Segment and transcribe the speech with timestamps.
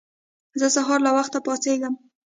[0.59, 1.93] زه سهار له وخته پاڅيږم.